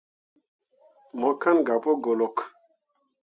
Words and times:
Mo 1.19 1.29
kan 1.41 1.57
gah 1.65 1.79
pu 1.83 1.91
golok. 2.03 2.37